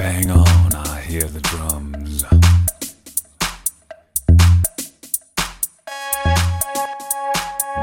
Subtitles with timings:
[0.00, 2.22] bang on, I hear the drums.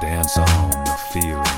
[0.00, 1.53] Dance on the feeling.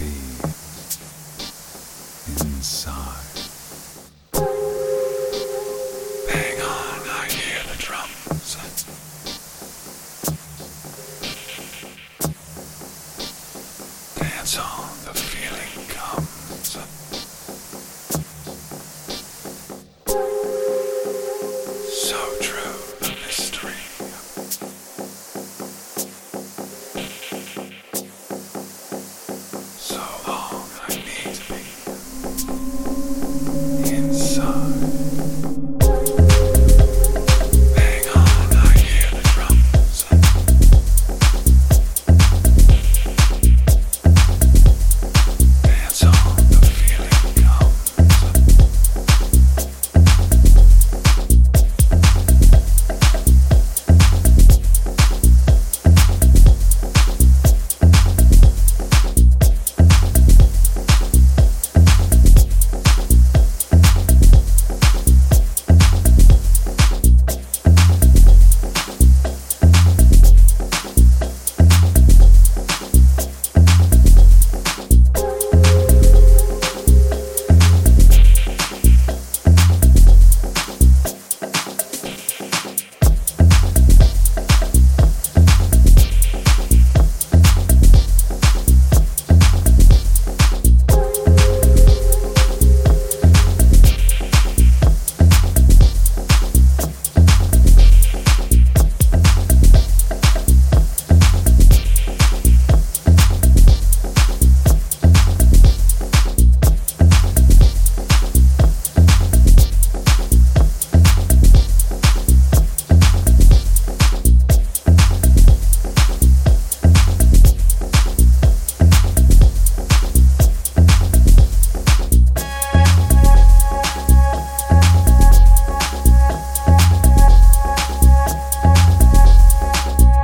[0.00, 0.06] be
[2.40, 3.36] inside.
[6.32, 8.56] Hang on, I hear the drums.